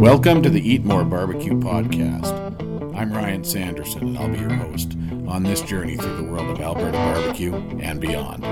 [0.00, 2.32] Welcome to the Eat More Barbecue Podcast.
[2.96, 4.96] I'm Ryan Sanderson, and I'll be your host
[5.28, 8.42] on this journey through the world of Alberta barbecue and beyond.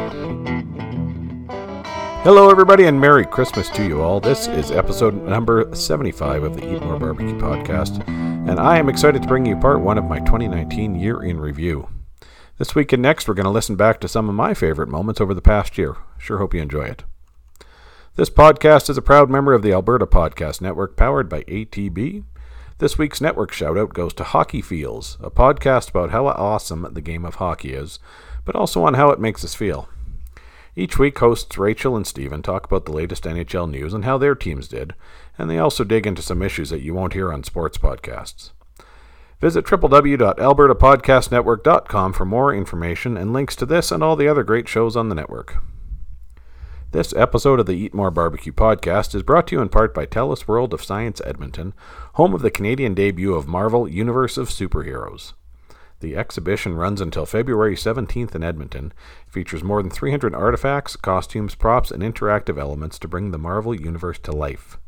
[2.23, 4.21] Hello, everybody, and Merry Christmas to you all.
[4.21, 9.23] This is episode number 75 of the Eat More Barbecue Podcast, and I am excited
[9.23, 11.89] to bring you part one of my 2019 year in review.
[12.59, 15.19] This week and next, we're going to listen back to some of my favorite moments
[15.19, 15.97] over the past year.
[16.19, 17.05] Sure hope you enjoy it.
[18.19, 22.25] This podcast is a proud member of the Alberta Podcast Network, powered by ATB.
[22.79, 27.25] This week's network shoutout goes to Hockey Feels, a podcast about how awesome the game
[27.25, 28.01] of hockey is,
[28.45, 29.89] but also on how it makes us feel.
[30.75, 34.35] Each week, hosts Rachel and Steven talk about the latest NHL news and how their
[34.35, 34.95] teams did,
[35.39, 38.51] and they also dig into some issues that you won't hear on sports podcasts.
[39.41, 44.97] Visit www.albertapodcastnetwork.com for more information and links to this and all the other great shows
[44.97, 45.59] on the network.
[46.91, 50.07] This episode of the Eat More Barbecue podcast is brought to you in part by
[50.07, 51.75] TELUS World of Science Edmonton,
[52.15, 55.35] home of the Canadian debut of Marvel Universe of Superheroes.
[56.01, 58.95] The exhibition runs until February 17th in Edmonton,
[59.27, 64.19] features more than 300 artifacts, costumes, props, and interactive elements to bring the Marvel Universe
[64.21, 64.79] to life.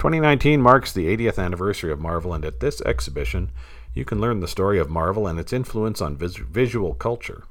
[0.00, 3.52] 2019 marks the 80th anniversary of Marvel, and at this exhibition,
[3.94, 7.44] you can learn the story of Marvel and its influence on vis- visual culture.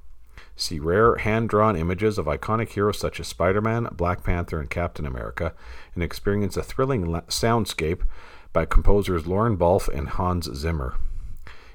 [0.60, 4.68] See rare hand drawn images of iconic heroes such as Spider Man, Black Panther, and
[4.70, 5.54] Captain America,
[5.94, 8.02] and experience a thrilling la- soundscape
[8.54, 10.96] by composers Lorne Balfe and Hans Zimmer.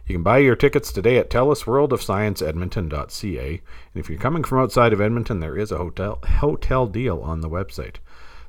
[0.05, 3.61] You can buy your tickets today at telusworldofscienceedmonton.ca, and
[3.95, 7.49] if you're coming from outside of Edmonton, there is a hotel hotel deal on the
[7.49, 7.99] website.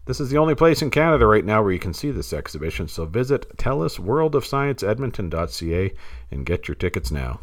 [0.05, 2.87] This is the only place in Canada right now where you can see this exhibition,
[2.87, 5.93] so visit telusworldofscienceedmonton.ca
[6.31, 7.39] and get your tickets now.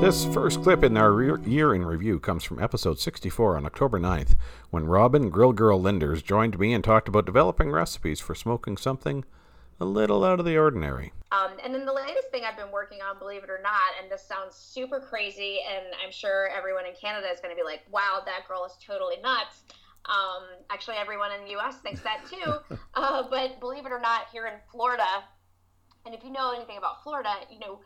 [0.00, 4.00] This first clip in our re- year in review comes from episode 64 on October
[4.00, 4.34] 9th,
[4.70, 9.26] when Robyn Grill Girl Lindars joined me and talked about developing recipes for smoking something
[9.78, 11.12] a little out of the ordinary.
[11.32, 14.10] Um, and then the latest thing I've been working on, believe it or not, and
[14.10, 17.82] this sounds super crazy, and I'm sure everyone in Canada is going to be like,
[17.92, 19.64] wow, that girl is totally nuts.
[20.06, 22.78] Um, actually, everyone in the US thinks that too.
[22.94, 25.24] uh, but believe it or not, here in Florida,
[26.06, 27.80] and if you know anything about Florida, you know,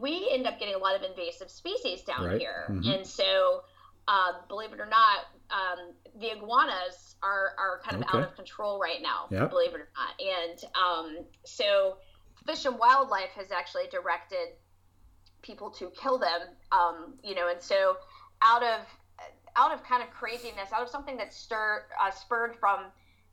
[0.00, 2.38] we end up getting a lot of invasive species down Right.
[2.38, 2.66] here.
[2.70, 2.94] Mhm.
[2.94, 3.62] And so,
[4.08, 8.18] uh, believe it or not, um, the iguanas are, are kind of Okay.
[8.18, 9.50] out of control right now, Yep.
[9.50, 10.20] believe it or not.
[10.20, 11.98] And um, so,
[12.46, 14.48] Fish and Wildlife has actually directed
[15.42, 16.40] people to kill them.
[16.72, 17.96] Um, you know, and so
[18.42, 18.86] out of
[19.56, 22.92] out of kind of craziness, out of something that stirred uh, spurred from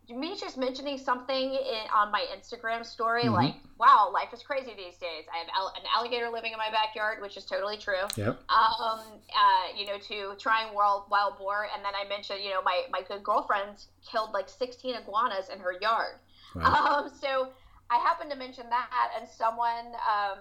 [0.09, 3.33] me just mentioning something in, on my Instagram story, Mhm.
[3.33, 6.69] like, "Wow, life is crazy these days." I have al- an alligator living in my
[6.69, 8.39] backyard, which is totally true Yep.
[8.49, 12.61] um, uh, you know, to trying wild wild boar, and then I mentioned, you know,
[12.61, 16.19] my my good girlfriend killed like 16 iguanas in her yard.
[16.61, 17.51] Um, so
[17.89, 20.39] I happened to mention that, and someone um,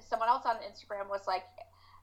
[0.00, 1.44] someone else on Instagram was like,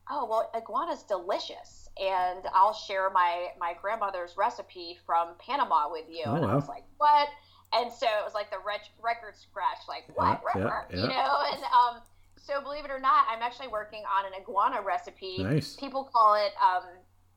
[0.09, 6.24] "Oh, well, iguana's delicious." And I'll share my my grandmother's recipe from Panama with you.
[6.25, 7.30] Oh, and I was like, "What?"
[7.74, 11.02] And so it was like the rec- record scratch, like what, Yeah, yeah, yeah.
[11.02, 11.38] you know?
[11.52, 12.02] And um,
[12.38, 15.41] so believe it or not, I'm actually working on an iguana recipe.
[15.41, 15.75] Nice.
[15.75, 16.53] People call it.
[16.62, 16.84] Um,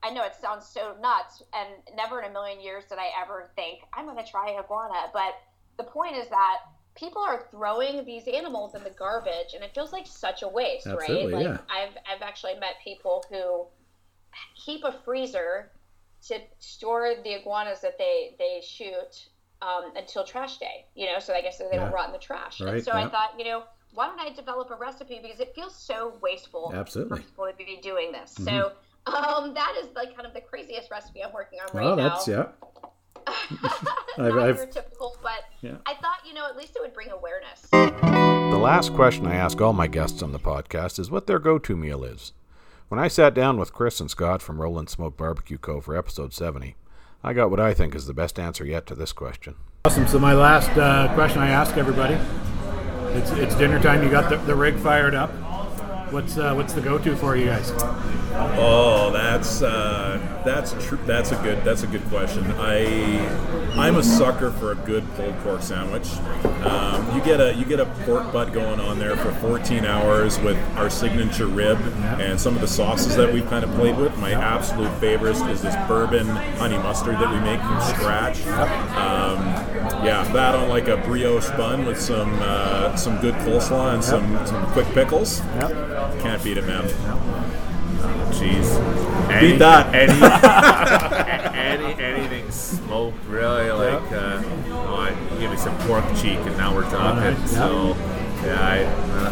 [0.03, 3.50] I know it sounds so nuts, and never in a million years did I ever
[3.56, 5.10] think I'm going to try iguana.
[5.12, 5.34] But
[5.78, 6.59] the point is that
[6.94, 10.87] people are throwing these animals in the garbage, and it feels like such a waste,
[10.87, 11.47] Absolutely, right?
[11.47, 11.75] Like yeah.
[11.75, 11.97] I've
[12.36, 13.66] actually met people who
[14.62, 15.70] keep a freezer
[16.28, 19.28] to store the iguanas that they they shoot
[19.62, 20.84] um, until trash day.
[20.94, 21.84] You know, so I guess so they Yeah.
[21.84, 22.60] don't rot in the trash.
[22.60, 23.06] Right, and so yeah.
[23.06, 23.62] I thought, you know,
[23.94, 27.19] why don't I develop a recipe because it feels so wasteful Absolutely.
[27.20, 28.34] for people to be doing this.
[28.34, 28.44] Mhm.
[28.44, 28.72] So
[29.10, 32.08] um, that is like kind of the craziest recipe I'm working on right Well, now.
[32.10, 32.48] that's, yeah.
[34.19, 35.76] Not I've- I've- your typical, but Yeah.
[35.87, 37.66] I thought, you know, at least it would bring awareness.
[37.70, 41.59] The last question I ask all my guests on the podcast is what their go
[41.59, 42.32] to meal is.
[42.88, 45.81] When I sat down with Chris and Scott from Rollin' Smoke Barbecue Co.
[45.81, 46.76] for episode 70,
[47.25, 49.56] I got what I think is the best answer yet to this question.
[49.84, 50.06] Awesome.
[50.06, 52.15] So my last uh, question I ask everybody:
[53.18, 54.03] It's it's dinner time.
[54.04, 55.30] You got the, the rig fired up.
[56.10, 57.72] What's uh, what's the go-to for you guys?
[58.58, 61.00] Oh, that's uh, that's true.
[61.04, 62.44] That's a good that's a good question.
[62.58, 63.18] I
[63.74, 66.08] I'm a sucker for a good pulled pork sandwich.
[66.64, 70.38] Um, you get a you get a pork butt going on there for 14 hours
[70.38, 71.78] with our signature rib
[72.20, 74.16] and some of the sauces that we've kind of played with.
[74.18, 78.47] My absolute favorite is this bourbon honey mustard that we make from scratch.
[78.97, 79.76] Um,
[80.06, 84.47] yeah, that on like a brioche bun with some uh, some good coleslaw and some
[84.47, 85.41] some quick pickles.
[85.41, 85.70] Yep.
[86.20, 86.84] Can't beat it, man.
[88.32, 89.41] Jeez.
[89.41, 89.94] Beat that.
[91.56, 93.70] Any, any, anything smoked, really.
[93.70, 94.42] Like, uh,
[94.72, 97.22] on, you give me some pork cheek, and now we're talking.
[97.22, 97.97] Alright, So,
[98.44, 98.76] yeah, I,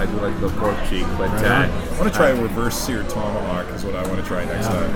[0.04, 1.94] I do like the pork cheek, but Right uh.
[1.94, 3.66] I want to try a reverse sear tomahawk.
[3.74, 4.90] Is what I want to try next time.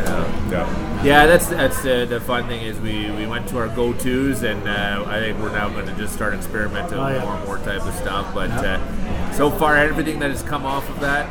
[0.51, 1.03] Yeah.
[1.05, 4.43] Yeah, that's that's uh, the fun thing is we, we went to our go tos
[4.43, 7.23] and uh, I think we're now going to just start experimenting Oh, yeah.
[7.25, 8.35] more and more type of stuff.
[8.35, 8.77] But Yeah.
[8.77, 11.27] uh, so far, everything that has come off of that,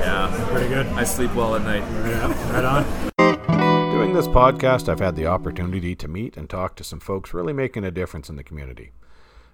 [0.00, 0.86] yeah, Pretty good.
[0.88, 1.82] I sleep well at night.
[2.08, 3.10] Yeah, right on.
[3.90, 7.52] Doing this podcast, I've had the opportunity to meet and talk to some folks really
[7.52, 8.92] making a difference in the community.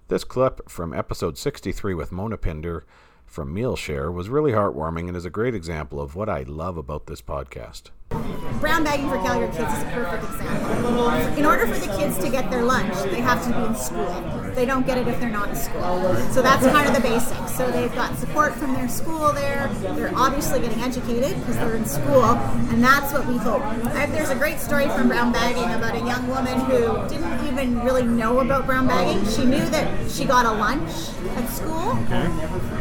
[0.09, 2.85] This clip from episode 63 with Mona Pinder
[3.25, 7.07] from Mealshare was really heartwarming and is a great example of what I love about
[7.07, 7.89] this podcast.
[8.59, 11.09] Brown bagging for Calgary kids is a perfect example.
[11.37, 14.51] In order for the kids to get their lunch, they have to be in school.
[14.55, 16.15] They don't get it if they're not in school.
[16.31, 17.55] So that's kind of the basics.
[17.55, 19.67] So they've got support from their school there.
[19.95, 23.61] They're obviously getting educated because they're in school, and that's what we hope.
[24.09, 28.03] There's a great story from brown bagging about a young woman who didn't even really
[28.03, 29.23] know about brown bagging.
[29.31, 30.89] She knew that she got a lunch
[31.35, 31.91] at school,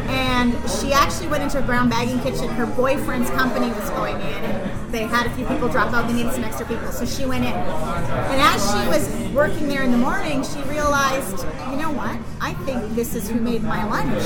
[0.08, 2.48] and she actually went into a brown bagging kitchen.
[2.48, 6.08] Her boyfriend's company was going in, they had a few people drop out.
[6.08, 7.52] They needed some extra people, so she went in.
[7.52, 12.18] And as she was working there in the morning, she realized, you know what?
[12.40, 14.22] I think this is who made my lunch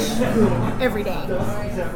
[0.81, 1.25] every day.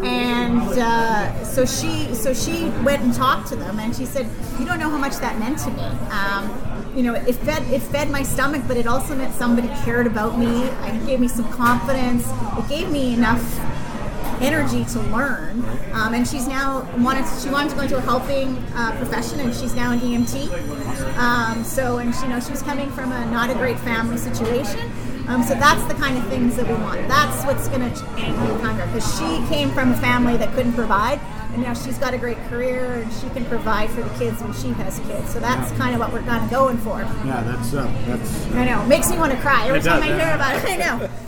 [0.02, 4.28] And uh, so she, so she went and talked to them, and she said,
[4.58, 6.44] "You don't know how much that meant to me." Um,
[6.96, 10.38] you know, it fed it fed my stomach, but it also meant somebody cared about
[10.38, 10.64] me.
[10.64, 12.26] It gave me some confidence.
[12.58, 13.42] It gave me enough
[14.44, 15.64] energy to learn.
[15.92, 19.54] Um, and she's now wanted she wanted to go into a helping uh, profession, and
[19.54, 21.16] she's now an EMT.
[21.18, 24.18] Um, so, and she, you know, she was coming from a not a great family
[24.18, 24.92] situation.
[25.26, 27.08] Um, so that's the kind of things that we want.
[27.08, 31.18] That's what's going to change Hunger because she came from a family that couldn't provide,
[31.54, 34.52] and now she's got a great career and she can provide for the kids when
[34.52, 35.32] she has kids.
[35.32, 37.00] So that's kind of what we're kind of going for.
[37.24, 40.14] Yeah, that's uh, that's I know, makes me want to cry every time does, I
[40.14, 40.24] yeah.
[40.26, 40.70] hear about it.
[40.70, 41.23] I know.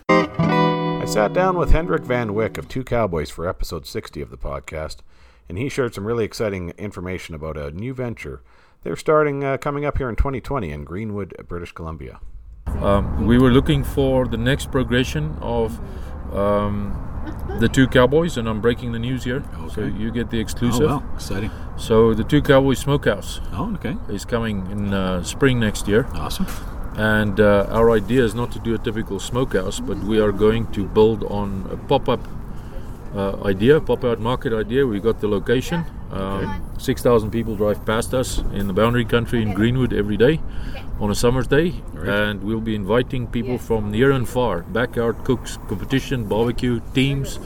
[1.07, 4.37] I sat down with Hendryk Van Wyk of Two Cowboys for episode 60 of the
[4.37, 4.97] podcast,
[5.47, 8.41] and he shared some really exciting information about a new venture
[8.83, 12.19] they're starting uh, coming up here in 2020 in Greenwood, British Columbia.
[12.81, 15.79] Um, we were looking for the next progression of
[16.35, 16.93] um,
[17.61, 20.87] the two cowboys, and I'm breaking the news here, so you get the oh exclusive.
[20.87, 21.51] well, exciting.
[21.77, 26.47] So the two cowboys smokehouse Oh, okay, is coming in uh, spring next year, awesome.
[26.97, 30.67] And uh, our idea is not to do a typical smokehouse, but we are going
[30.73, 32.27] to build on a pop-up
[33.15, 34.85] uh, idea, pop-out market idea.
[34.85, 35.85] We got the location.
[36.11, 40.39] Um, Six thousand people drive past us in the boundary country in Greenwood every day
[40.99, 41.73] on a summer's day,
[42.05, 47.39] and we'll be inviting people from near and far, backyard cooks, competition, barbecue teams,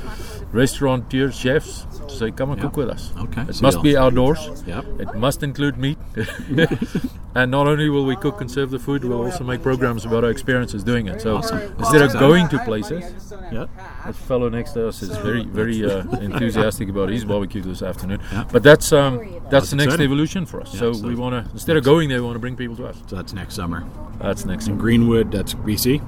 [0.52, 1.86] restaurateurs, chefs.
[2.08, 2.68] to Say, come and Yeah.
[2.68, 3.14] cook with us.
[3.18, 4.64] Okay, It must you'll- be outdoors.
[4.68, 4.86] Yep.
[5.00, 5.98] It must include meat.
[7.36, 10.24] and not only will we cook and serve the food, we'll also make programs about
[10.24, 11.22] our experiences doing it.
[11.22, 13.68] So instead of going to places, Yeah,
[14.06, 18.22] that fellow next to us is very, very uh, enthusiastic about his barbecue this afternoon.
[18.32, 18.46] Yeah.
[18.52, 20.06] But that's um, that's the next exciting.
[20.06, 20.74] evolution for us.
[20.74, 22.76] Yeah, so so we want to instead of going there, we want to bring people
[22.78, 22.98] to us.
[23.08, 23.86] so that's next summer.
[24.20, 24.68] That's next.
[24.68, 26.02] In Greenwood, that's BC.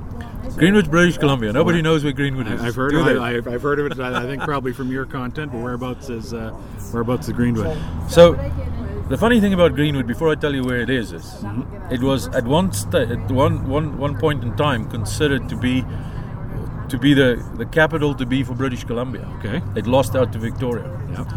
[0.57, 1.51] Greenwood, British Columbia.
[1.51, 2.61] Nobody knows where Greenwood is.
[2.61, 2.91] I, I've heard.
[2.91, 3.17] Do they?
[3.17, 3.99] I, I've, I've heard of it.
[3.99, 5.51] I, I think probably from your content.
[5.51, 6.51] But whereabouts is uh,
[6.91, 7.77] whereabouts is Greenwood?
[8.09, 8.33] So,
[9.13, 11.94] the funny thing about Greenwood, before I tell you where it is, is Mm-hmm.
[11.94, 15.86] it was at one sta- at one, one, one point in time considered to be
[16.90, 19.26] to be the, the capital to be for British Columbia.
[19.37, 19.61] Okay.
[19.76, 20.87] It lost out to Victoria.
[21.18, 21.28] Yep.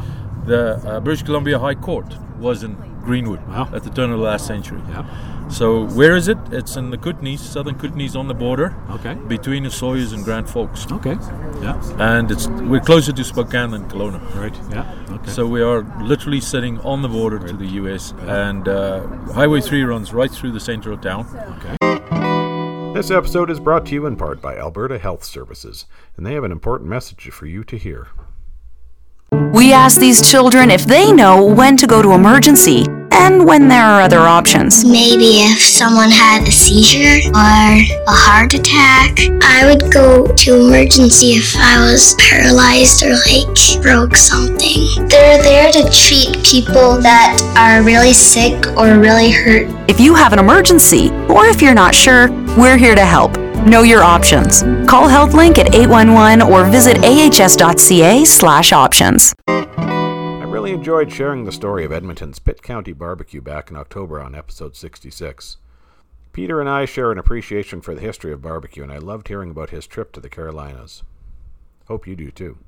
[0.47, 2.07] The uh, British Columbia High Court
[2.39, 2.75] was in
[3.05, 3.69] Greenwood Wow.
[3.75, 4.81] at the turn of the last century.
[4.89, 5.05] Yep.
[5.49, 6.39] So where is it?
[6.51, 9.15] It's in the Kootenays, southern Kootenays, on the border Okay.
[9.29, 11.17] between Osoyoos and Grand Forks, Okay.
[11.63, 11.81] Yeah.
[11.99, 14.21] and it's we're closer to Spokane than Kelowna.
[14.35, 14.55] Right.
[14.71, 14.85] Yeah.
[15.11, 15.31] Okay.
[15.31, 19.83] So we are literally sitting on the border to the US, and uh, Highway 3
[19.85, 21.27] runs right through the center of town.
[21.59, 22.93] okay.
[22.95, 25.85] This episode is brought to you in part by Alberta Health Services,
[26.17, 28.09] and they have an important message for you to hear.
[29.53, 32.87] We ask these children if they know when to go to emergency
[33.19, 34.85] and when there are other options.
[34.85, 41.33] Maybe if someone had a seizure or a heart attack, I would go to emergency
[41.33, 45.09] if I was paralyzed or like broke something.
[45.09, 49.67] They're there to treat people that are really sick or really hurt.
[49.89, 53.37] If you have an emergency or if you're not sure, we're here to help.
[53.67, 54.63] Know your options.
[54.87, 59.35] Call HealthLink at 811 or visit ahs.ca/options.
[60.67, 64.35] I really enjoyed sharing the story of Edmonton's Pitt County barbecue back in October on
[64.35, 65.59] episode 66.
[66.33, 69.53] Peter and I share an appreciation for the history of barbecue, and I loved hearing
[69.53, 71.05] about his trip to the Carolinas.
[71.87, 72.59] Hope you do too.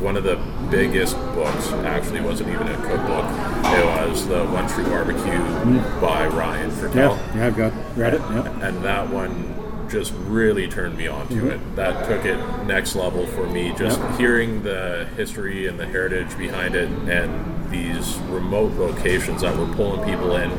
[0.00, 0.34] One of the
[0.68, 3.24] biggest books actually wasn't even a cookbook.
[3.72, 6.00] It was the One True Barbecue mm.
[6.00, 7.16] by Rien Fertel.
[7.16, 7.36] Yeah.
[7.36, 7.46] Yeah.
[7.46, 8.20] I've got read it.
[8.20, 8.66] Yeah.
[8.66, 9.63] And that one
[9.94, 11.50] just really turned me on to Mhm.
[11.52, 11.76] it.
[11.76, 12.36] That took it
[12.66, 13.72] next level for me.
[13.78, 14.18] Just Yep.
[14.18, 17.30] hearing the history and the heritage behind it, and
[17.70, 20.50] these remote locations that were pulling people in.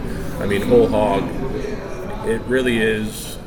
[0.42, 1.24] I mean, whole hog.
[2.26, 3.38] It really is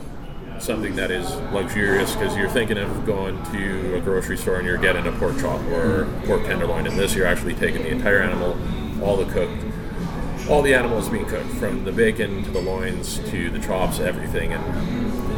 [0.58, 4.76] something that is luxurious because you're thinking of going to a grocery store and you're
[4.76, 8.58] getting a pork chop or pork tenderloin, and this you're actually taking the entire animal,
[9.02, 9.62] all the cooked,
[10.50, 14.52] all the animals being cooked, from the bacon to the loins to the chops, everything,
[14.52, 14.62] and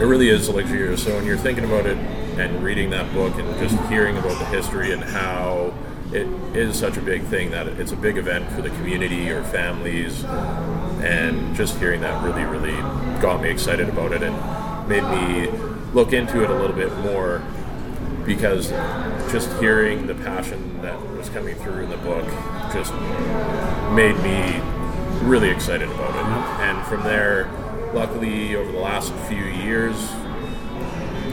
[0.01, 1.05] it really is a luxurious.
[1.05, 1.99] So when you're thinking about it
[2.39, 5.75] and reading that book and just hearing about the history and how
[6.13, 6.27] it
[6.57, 10.25] is such a big thing that it's a big event for the community or families,
[10.25, 12.77] and just hearing that really, really
[13.21, 15.51] got me excited about it and made me
[15.93, 17.43] look into it a little bit more
[18.25, 18.71] because
[19.31, 22.25] just hearing the passion that was coming through in the book
[22.73, 22.93] just
[23.93, 24.61] made me
[25.27, 26.25] really excited about it.
[26.63, 27.51] And from there,
[27.93, 29.95] luckily, over the last few years,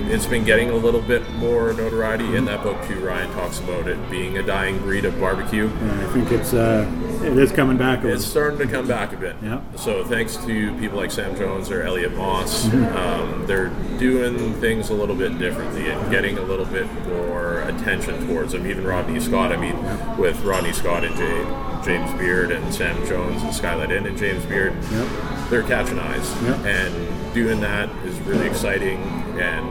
[0.10, 2.36] it's been getting a little bit more notoriety.
[2.38, 5.68] In that book, too, Ryan talks about it being a dying breed of barbecue.
[5.68, 6.90] I think it's uh,
[7.24, 8.06] it is coming back.
[8.06, 9.36] a It's starting to come back a bit.
[9.44, 9.60] Yeah.
[9.76, 12.96] So thanks to people like Sam Jones or Elliott Moss, Mhm.
[12.96, 13.68] um, they're
[14.00, 18.66] doing things a little bit differently and getting a little bit more attention towards them.
[18.66, 19.52] Even Rodney Scott.
[19.52, 19.76] I mean,
[20.18, 21.46] with Rodney Scott and Jay,
[21.84, 25.08] James Beard and Sam Jones and Skylight Inn and James Beard, Yep.
[25.50, 26.30] They're catching eyes.
[26.44, 26.66] Yep.
[26.66, 28.98] And doing that is really exciting
[29.40, 29.66] and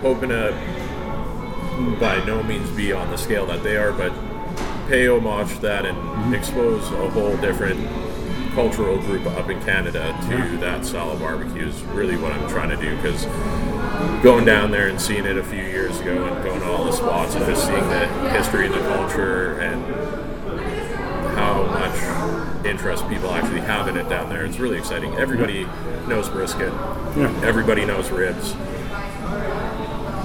[0.00, 0.52] hoping to
[2.00, 4.12] by no means be on the scale that they are, but
[4.88, 6.34] pay homage to that and Mm-hmm.
[6.34, 7.80] expose a whole different
[8.54, 10.56] cultural group up in Canada to Yeah.
[10.60, 13.24] that style of barbecue is really what I'm trying to do because
[14.22, 16.92] going down there and seeing it a few years ago and going to all the
[16.92, 19.82] spots and just seeing the history and the culture and
[21.36, 21.96] how much
[22.64, 24.44] interest people actually have in it down there.
[24.44, 25.14] It's really exciting.
[25.14, 25.66] Everybody
[26.08, 26.72] knows brisket.
[27.16, 27.40] Yeah.
[27.44, 28.54] Everybody knows ribs.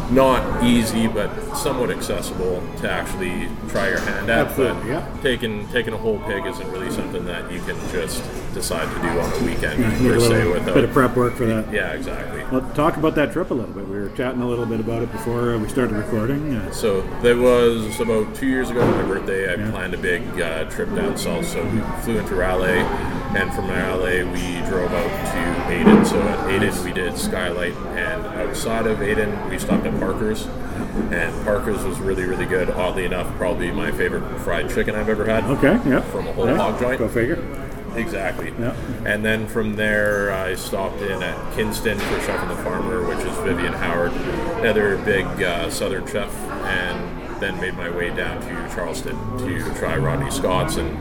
[0.09, 4.47] Not easy, but somewhat accessible to actually try your hand at.
[4.47, 5.17] Absolutely, but yeah.
[5.21, 8.23] taking taking a whole pig isn't really something that you can just
[8.57, 11.15] decide to do on a weekend Yeah, per a se little without bit of prep
[11.15, 11.71] work for that.
[11.71, 12.43] Yeah, exactly.
[12.51, 13.87] Well, talk about that trip a little bit.
[13.87, 16.55] We were chatting a little bit about it before uh, we started recording.
[16.55, 19.51] Uh, So that was about two years ago on my birthday.
[19.53, 21.45] I planned a big uh, trip down south.
[21.47, 22.79] So we flew into Raleigh,
[23.37, 26.05] and from Raleigh we drove out to Ayden.
[26.05, 30.47] So at Ayden we did Skylight, and outside of Ayden we stopped at Parker's,
[31.11, 32.69] and Parker's was really really good.
[32.69, 35.43] Oddly enough, probably my favorite fried chicken I've ever had.
[35.45, 36.01] okay, yeah.
[36.01, 36.99] From a whole Yeah, hog joint.
[36.99, 37.37] Go figure.
[37.97, 38.53] Exactly.
[38.59, 38.75] Yeah.
[39.05, 43.19] And then from there, I stopped in at Kinston for Chef and the Farmer, which
[43.25, 44.11] is Vivian Howard,
[44.61, 49.97] another big uh, Southern chef, and then made my way down to Charleston to try
[49.97, 50.95] Rodney Scott's and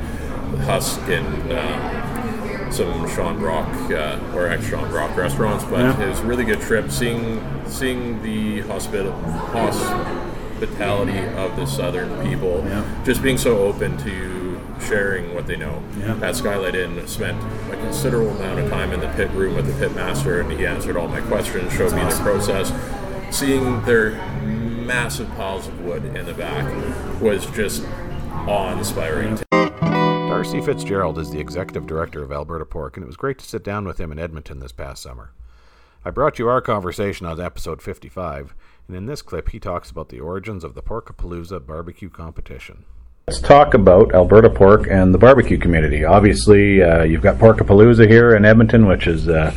[0.62, 5.64] Husk and um, some Sean Brock, uh, or ex Sean Brock restaurants.
[5.64, 6.02] But Yeah.
[6.02, 9.12] it was a really good trip seeing seeing the hospital
[9.52, 12.64] hospitality of the Southern people,
[13.04, 14.55] just being so open to
[14.86, 15.82] sharing what they know.
[15.98, 16.16] Yeah.
[16.22, 19.72] At Skylight Inn, spent a considerable amount of time in the pit room with the
[19.78, 22.72] pit master, and he answered all my questions, showed me the process.
[23.36, 24.12] Seeing their
[24.44, 26.64] massive piles of wood in the back
[27.20, 27.84] was just
[28.46, 29.38] awe-inspiring.
[29.50, 33.64] Darcy Fitzgerald is the executive director of Alberta Pork, and it was great to sit
[33.64, 35.32] down with him in Edmonton this past summer.
[36.04, 38.54] I brought you our conversation on episode 55,
[38.86, 42.84] and in this clip, he talks about the origins of the Porkapalooza barbecue competition.
[43.28, 46.04] Let's talk about Alberta pork and the barbecue community.
[46.04, 49.50] Obviously, uh, you've got Porkapalooza here in Edmonton, which is uh,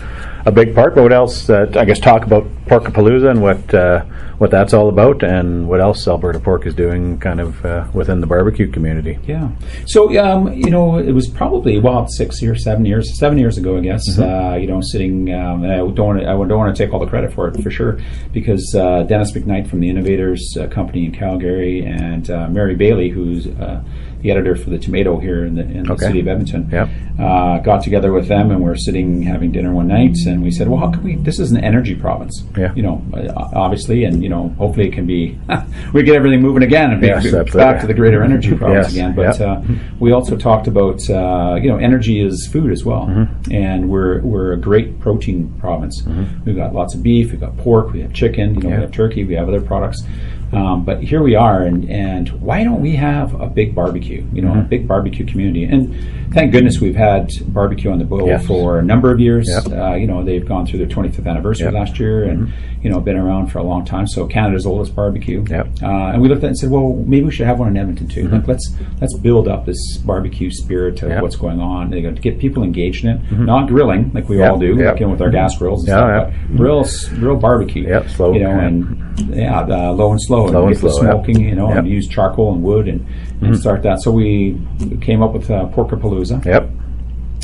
[0.50, 0.96] a big part.
[0.96, 1.50] But what else?
[1.50, 4.04] Uh, I guess talk about Porkapalooza and what uh,
[4.38, 8.22] what that's all about, and what else Alberta Pork is doing, kind of uh, within
[8.22, 9.20] the barbecue community.
[9.26, 9.50] Yeah.
[9.86, 13.78] So, um, you know, it was probably well six years, seven years, seven years ago,
[13.78, 14.04] I guess.
[14.18, 15.34] Uh, you know, sitting.
[15.34, 15.98] Um, and I don't.
[15.98, 18.00] Want to, I don't want to take all the credit for it for sure,
[18.34, 23.10] because uh, Dennis McKnight from the Innovators uh, Company in Calgary and uh, Mary Bailey,
[23.10, 23.84] who's uh,
[24.22, 26.08] the editor for the Tomato here in the, in the Okay.
[26.08, 26.90] city of Edmonton, Yep.
[27.20, 30.68] uh, got together with them and we're sitting having dinner one night, and we said,
[30.68, 31.16] "Well, how can we?
[31.16, 32.74] This is an energy province, Yeah.
[32.76, 35.38] you know, uh, obviously, and you know, hopefully it can be
[35.94, 39.16] we get everything moving again and Yes, back to the greater energy province Yes, again."
[39.16, 39.42] But yep.
[39.48, 39.62] uh,
[40.00, 43.54] we also talked about uh, you know, energy is food as well, Mm-hmm.
[43.54, 46.04] and we're we're a great protein province.
[46.46, 48.76] We've got lots of beef, we've got pork, we have chicken, you know, Yeah.
[48.76, 50.04] we have turkey, we have other products.
[50.52, 54.26] Um, but here we are, and, and why don't we have a big barbecue?
[54.34, 55.64] You know, a big barbecue community.
[55.66, 55.94] And
[56.34, 58.46] thank goodness we've had barbecue on the Bow Yes.
[58.48, 59.48] for a number of years.
[59.48, 59.78] Yep.
[59.78, 61.74] Uh, you know, they've gone through their 25th anniversary Yep.
[61.74, 62.52] last year, and
[62.82, 64.08] you know, been around for a long time.
[64.08, 65.44] So Canada's oldest barbecue.
[65.50, 65.68] Yep.
[65.84, 67.76] Uh, and we looked at it and said, well, maybe we should have one in
[67.78, 68.24] Edmonton too.
[68.30, 68.32] Mhm.
[68.32, 71.90] Like, let's let's build up this barbecue spirit of what's going on.
[71.90, 73.46] They got to get people engaged in it, Mhm.
[73.46, 75.82] not grilling like we all do, like, you know, with our gas grills.
[75.88, 76.86] And Yeah, stuff, but real,
[77.20, 77.88] real barbecue.
[77.88, 78.98] Yep, slow, You know, and
[79.34, 81.12] yeah, uh, low and slow, Low and and get the slow, yep.
[81.26, 81.42] smoking.
[81.44, 83.06] You know, and use charcoal and wood and,
[83.42, 83.58] and Mhm.
[83.58, 84.02] start that.
[84.02, 84.58] So we
[85.02, 86.44] came up with uh, Porkapalooza.
[86.46, 86.70] Yep.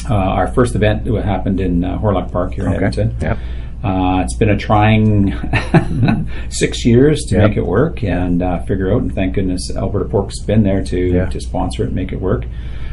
[0.09, 2.85] Uh, our first event happened in uh, Hawrelak Park here in Okay.
[2.85, 3.15] Edmonton.
[3.21, 3.37] Yep.
[3.83, 5.31] Uh, it's been a trying
[6.49, 7.49] six years to Yep.
[7.49, 9.01] make it work and uh, figure out.
[9.03, 12.45] And thank goodness Alberta Pork's been there to to sponsor it and make it work.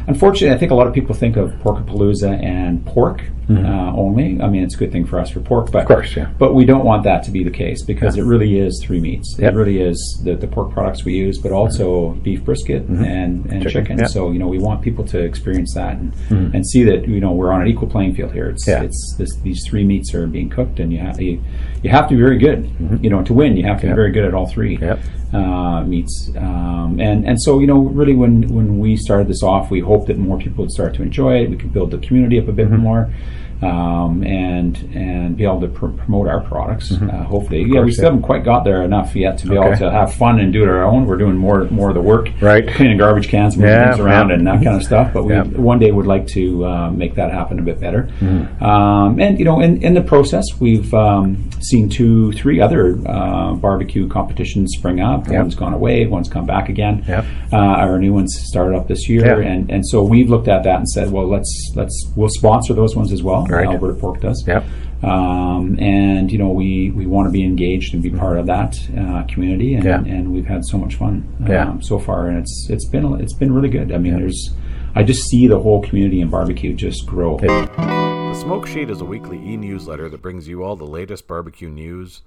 [0.07, 3.65] Unfortunately, I think a lot of people think of Porkapalooza and pork Mhm.
[3.65, 4.39] uh, only.
[4.41, 6.27] I mean, it's a good thing for us for pork, but Of course, yeah.
[6.39, 8.23] but we don't want that to be the case because Yeah.
[8.23, 9.35] it really is three meats.
[9.37, 9.53] Yep.
[9.53, 13.05] It really is the, the pork products we use, but also beef brisket Mhm.
[13.05, 13.97] and, and Chicken, chicken.
[13.99, 14.05] yeah.
[14.05, 16.53] So you know, we want people to experience that and, Mhm.
[16.53, 18.47] and see that you know we're on an equal playing field here.
[18.47, 18.83] It's Yeah.
[18.83, 21.39] it's this, these three meats are being cooked, and you have you,
[21.83, 22.69] you have to be very good.
[23.01, 23.95] You know, to win, you have to Yep.
[23.95, 24.99] be very good at all three Yep.
[25.33, 26.31] uh, meats.
[26.37, 30.07] Um, and and so you know, really, when when we started this off, we hoped
[30.07, 31.49] that more people would start to enjoy it.
[31.49, 32.77] We could build the community up a bit Mm-hmm.
[32.77, 33.13] more.
[33.61, 36.91] Um, and and be able to pr- promote our products.
[36.91, 37.13] Mhm.
[37.13, 38.09] Uh, hopefully, Of yeah, we course, still yeah.
[38.09, 40.67] haven't quite got there enough yet to be able to have fun and do it
[40.69, 41.05] our own.
[41.05, 42.67] We're doing more more of the work, Right.
[42.67, 45.11] Cleaning garbage cans, moving Yeah, things around, and that kind of stuff.
[45.13, 45.35] But we
[45.71, 48.09] one day would like to uh, make that happen a bit better.
[48.19, 48.61] Mhm.
[48.61, 53.53] Um, and you know, in, in the process, we've um, seen two, three other uh,
[53.53, 55.27] barbecue competitions spring up.
[55.29, 55.39] Yep.
[55.41, 57.05] One's gone away, one's come back again.
[57.07, 57.23] Yep.
[57.53, 59.47] Uh, our new ones started up this year, Yeah.
[59.49, 62.95] and, and so we've looked at that and said, well, let's let's we'll sponsor those
[62.95, 63.43] ones as well.
[63.45, 63.67] Right.
[63.67, 64.41] Alberta Pork does.
[64.47, 64.63] Yep.
[65.03, 68.77] Um, and you know, we, we want to be engaged and be part of that
[68.97, 69.99] uh, community, and, Yeah.
[69.99, 71.67] and we've had so much fun Yeah.
[71.69, 73.91] um, so far, and it's it's been it's been really good.
[73.91, 74.51] I mean, there's
[74.95, 77.37] I just see the whole community in barbecue just grow.
[77.39, 81.69] The Smoke Sheet is a weekly e newsletter that brings you all the latest barbecue
[81.69, 82.21] news.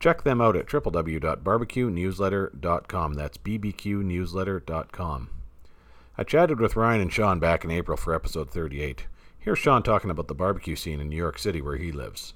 [0.00, 3.14] Check them out at www.barbecuenewsletter.com.
[3.14, 5.28] That's bbqnewsletter.com.
[6.18, 9.06] I chatted with Ryan and Sean back in April for episode 38.
[9.38, 12.32] Here's Sean talking about the barbecue scene in New York City where he lives.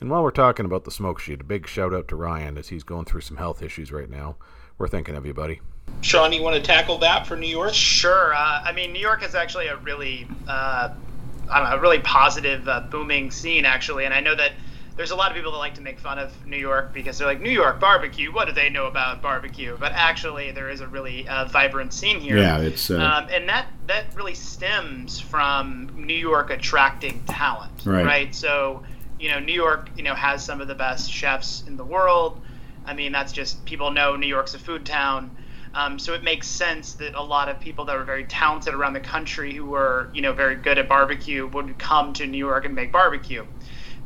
[0.00, 2.68] And while we're talking about the Smoke Sheet, a big shout out to Ryan as
[2.68, 4.34] he's going through some health issues right now.
[4.76, 5.60] We're thinking of you, buddy.
[6.00, 7.74] Sean, you want to tackle that for New York?
[7.74, 8.34] Sure.
[8.34, 10.92] Uh, I mean, New York is actually a really, uh,
[11.48, 14.04] I don't know, a really positive, uh, booming scene, actually.
[14.04, 14.50] And I know that
[14.96, 17.28] there's a lot of people that like to make fun of New York because they're
[17.28, 18.32] like, New York barbecue.
[18.32, 19.76] What do they know about barbecue?
[19.78, 22.38] But actually, there is a really uh, vibrant scene here.
[22.38, 28.34] Yeah, it's, uh, um, and that that really stems from New York attracting talent, Right.
[28.34, 28.82] So,
[29.20, 32.40] you know, New York, you know, has some of the best chefs in the world.
[32.86, 35.36] I mean, that's just people know New York's a food town.
[35.74, 38.94] Um, so it makes sense that a lot of people that are very talented around
[38.94, 42.64] the country who were, you know, very good at barbecue would come to New York
[42.64, 43.44] and make barbecue.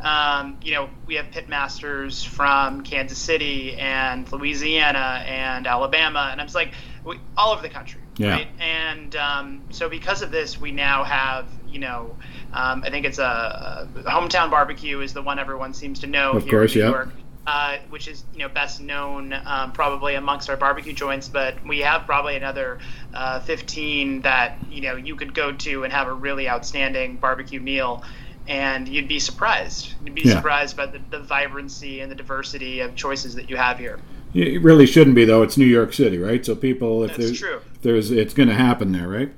[0.02, 6.46] Um, you know, we have pitmasters from Kansas City and Louisiana and Alabama, and I'm
[6.46, 6.72] just like,
[7.04, 8.30] we, all over the country, Yeah.
[8.30, 8.48] right?
[8.58, 12.16] And um, so because of this, we now have, you know,
[12.52, 16.32] um, I think it's a, a hometown barbecue is the one everyone seems to know
[16.32, 16.90] Of here course, in New yeah.
[16.92, 17.08] York
[17.46, 21.28] uh, which is you know best known um, probably amongst our barbecue joints.
[21.28, 22.78] But we have probably another
[23.14, 27.60] uh, 15 that you know you could go to and have a really outstanding barbecue
[27.60, 28.04] meal,
[28.48, 29.94] and you'd be surprised.
[30.04, 30.36] You'd be Yeah.
[30.36, 33.98] surprised by the, the vibrancy and the diversity of choices that you have here.
[34.34, 35.42] It really shouldn't be though.
[35.42, 36.44] It's New York City, right?
[36.44, 37.60] So people, if That's there's, true.
[37.82, 39.32] there's, it's going to happen there, right?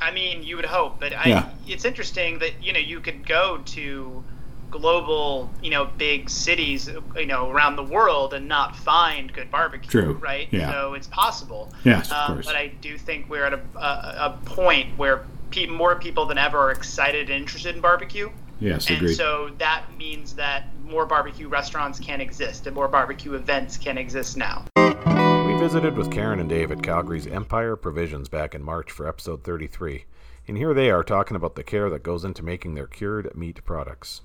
[0.00, 1.48] I mean, you would hope, but I, Yeah.
[1.66, 4.22] it's interesting that you know you could go to
[4.70, 9.88] global, you know, big cities, you know, around the world and not find good barbecue.
[9.88, 10.12] True.
[10.14, 10.48] Right.
[10.50, 10.70] Yeah.
[10.72, 11.72] So it's possible.
[11.84, 12.42] Yes, um.
[12.44, 16.36] But I do think we're at a, a, a point where pe- more people than
[16.38, 18.30] ever are excited and interested in barbecue.
[18.60, 19.14] Yes, and agreed.
[19.14, 24.36] so that means that more barbecue restaurants can exist and more barbecue events can exist
[24.36, 24.64] now.
[24.76, 29.44] We visited with Karen and Dave at Calgary's Empire Provisions back in March for episode
[29.44, 30.04] 33,
[30.48, 33.64] and here they are talking about the care that goes into making their cured meat
[33.64, 34.22] products.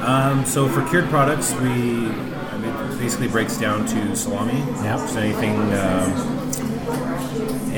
[0.00, 4.58] Um, so for cured products, we I mean, basically breaks down to salami.
[4.58, 4.96] Yeah.
[4.96, 6.39] Just anything, um,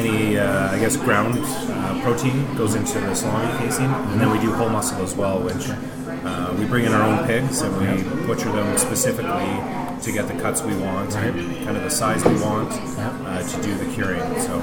[0.04, 4.38] any uh, I guess ground uh, protein goes into the salami casing, and then we
[4.40, 5.68] do whole muscle as well, which
[6.24, 9.52] uh, we bring in our own pigs and we butcher them specifically
[10.02, 13.62] to get the cuts we want and kind of the size we want uh, to
[13.62, 14.20] do the curing.
[14.40, 14.58] So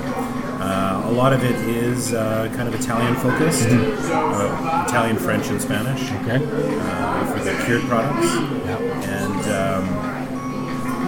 [0.59, 5.61] uh, a lot of it is uh, kind of Italian focused, uh, Italian, French, and
[5.61, 6.39] Spanish Okay.
[6.39, 8.27] for the cured products.
[9.07, 9.78] And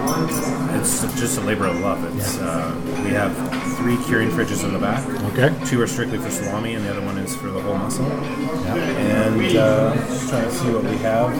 [0.05, 2.03] it's just a labor of love.
[2.17, 3.31] It's uh, we have
[3.77, 5.05] three curing fridges in the back.
[5.33, 5.53] Okay.
[5.65, 8.05] Two are strictly for salami, and the other one is for the whole muscle.
[8.05, 8.75] Yeah.
[8.75, 11.31] And uh, just trying to see what we have.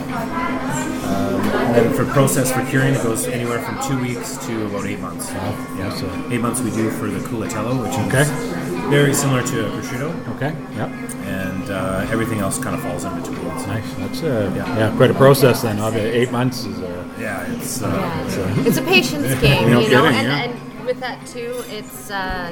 [1.12, 4.86] Um, and then for process for curing, it goes anywhere from two weeks to about
[4.86, 5.30] eight months.
[5.32, 5.90] Yeah.
[5.96, 8.22] So- Eight months we do for the culatello, which Okay.
[8.22, 8.30] is
[8.92, 10.36] very similar to a prosciutto.
[10.36, 10.54] Okay.
[10.76, 10.90] Yep.
[11.26, 13.48] And uh, everything else kind of falls in between.
[13.48, 13.94] Nice.
[13.96, 14.96] That's uh, yeah.
[14.98, 15.80] quite a process then.
[15.80, 17.54] Obviously, eight months is uh, yeah.
[17.54, 18.26] It's uh, Yeah.
[18.26, 20.44] it's, uh, It's a patience game, No you know, kidding, and, yeah.
[20.44, 22.12] and with that too, it's.
[22.12, 22.52] Uh,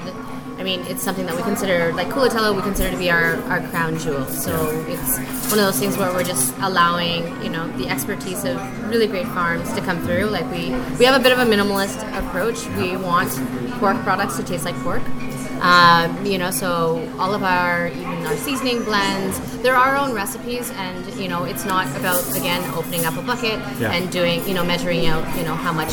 [0.60, 3.62] I mean, it's something that we consider, like Culatello, we consider to be our, our
[3.70, 4.26] crown jewel.
[4.26, 4.52] So
[4.90, 5.18] it's
[5.50, 8.58] one of those things where we're just allowing, you know, the expertise of
[8.90, 10.26] really great farms to come through.
[10.26, 12.66] Like we, we have a bit of a minimalist approach.
[12.76, 13.30] We want
[13.80, 15.02] pork products to taste like pork.
[15.62, 20.72] Um, you know, so all of our even our seasoning blends, they're our own recipes,
[20.78, 23.92] and you know, it's not about again opening up a bucket Yeah.
[23.92, 25.92] and doing, you know, measuring out, you know, how much,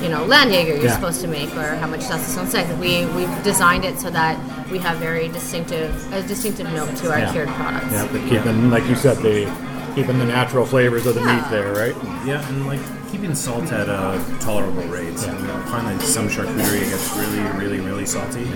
[0.00, 0.94] you know, Landjaeger you're Yeah.
[0.94, 2.66] supposed to make or how much sauce on site.
[2.78, 4.38] We we've designed it so that
[4.70, 7.32] we have very distinctive a distinctive note to our Yeah.
[7.32, 7.92] cured products.
[7.92, 9.46] yeah, but keeping like you said, the
[9.94, 11.94] keeping the natural flavors of the meat there, right?
[12.24, 15.12] Yeah, and like keeping salt at a tolerable rate.
[15.20, 15.36] Yeah.
[15.38, 18.48] You know, I find that some charcuterie gets really, really, really salty.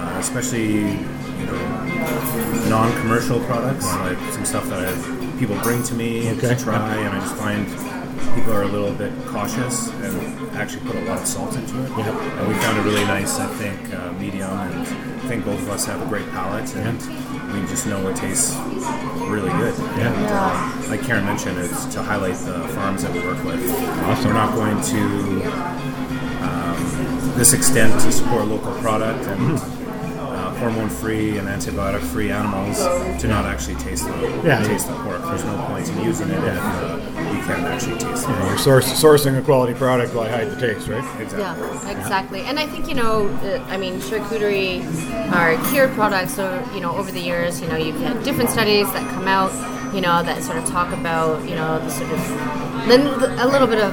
[0.00, 0.78] Uh, especially
[1.40, 1.60] you know
[2.68, 6.54] non-commercial products, like some stuff that I, people bring to me Okay.
[6.54, 7.66] to try, and I just find
[8.34, 10.14] people are a little bit cautious and
[10.56, 11.90] actually put a lot of salt into it.
[11.98, 12.38] Yeah.
[12.38, 15.68] And we found a really nice, I think, uh, medium, and I think both of
[15.70, 16.98] us have a great palate, and
[17.52, 18.56] we just know it tastes
[19.34, 19.74] really good.
[19.78, 20.12] Yeah.
[20.12, 20.26] And,
[20.86, 23.60] uh, like Karen mentioned, it's to highlight the farms that we work with.
[24.04, 24.26] Awesome.
[24.28, 25.00] We're not going to
[26.48, 29.60] um, this extent to support local product and uh,
[30.60, 32.78] hormone-free and antibiotic-free animals
[33.20, 34.62] to not actually taste the Yeah.
[34.62, 35.22] taste the pork.
[35.24, 36.98] There's no point in using it if uh,
[37.34, 38.30] you can't actually taste it.
[38.30, 41.04] You know, you're source, sourcing a quality product while hide the taste, right?
[41.36, 42.42] Yeah, exactly.
[42.42, 44.84] And I think you know, uh, I mean, charcuterie
[45.32, 46.34] are cured products.
[46.34, 46.44] So
[46.74, 49.50] you know, over the years, you know, you've had different studies that come out,
[49.94, 52.18] you know, that sort of talk about, you know, the sort of
[52.88, 53.00] then
[53.40, 53.92] a little bit of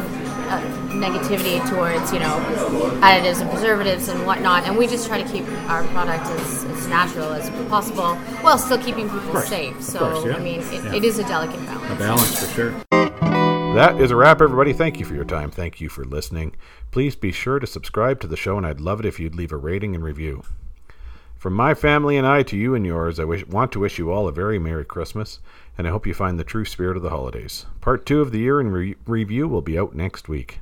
[0.51, 0.61] uh,
[0.97, 2.37] negativity towards, you know,
[3.01, 4.63] additives and preservatives and whatnot.
[4.65, 8.77] And we just try to keep our product as, as natural as possible, while still
[8.77, 9.75] keeping people course, safe.
[9.77, 10.35] of So course, yeah.
[10.35, 10.95] I mean, it, Yeah.
[10.95, 11.91] it is a delicate balance.
[11.91, 12.71] A balance for sure.
[13.75, 14.73] That is a wrap, everybody.
[14.73, 15.51] Thank you for your time.
[15.51, 16.55] Thank you for listening.
[16.89, 19.51] Please be sure to subscribe to the show, and I'd love it if you'd leave
[19.51, 20.41] a rating and review.
[21.35, 24.09] From my family and I to you and yours, I wish, want to wish you
[24.11, 25.39] all a very Merry Christmas,
[25.77, 27.67] and I hope you find the true spirit of the holidays.
[27.79, 30.59] Part two of the year in re- review will be out next week.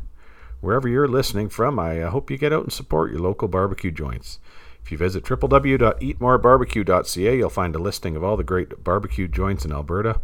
[0.66, 3.92] Wherever you're listening from, I uh, hope you get out and support your local barbecue
[3.92, 4.40] joints.
[4.84, 9.72] If you visit www.eatmorebarbecue.ca, you'll find a listing of all the great barbecue joints in
[9.72, 10.14] Alberta.
[10.14, 10.24] And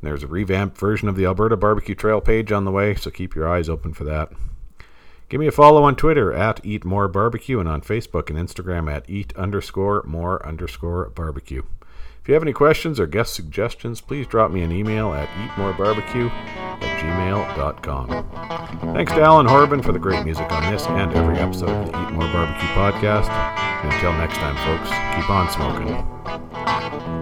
[0.00, 3.34] there's a revamped version of the Alberta Barbecue Trail page on the way, so keep
[3.34, 4.32] your eyes open for that.
[5.28, 8.90] Give me a follow on Twitter at Eat More Barbecue and on Facebook and Instagram
[8.90, 11.64] at Eat underscore More underscore Barbecue.
[12.22, 16.30] If you have any questions or guest suggestions, please drop me an email at eatmorebarbecue
[16.30, 18.06] at gmail.com.
[18.94, 22.00] Thanks to Alan Horban for the great music on this and every episode of the
[22.00, 23.28] Eat More Barbecue podcast.
[23.28, 25.88] And until next time, folks, keep on smoking.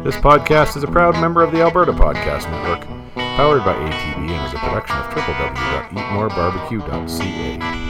[0.04, 4.46] This podcast is a proud member of the Alberta Podcast Network, powered by ATB and
[4.46, 7.89] is a production of www.eatmorebarbecue.ca.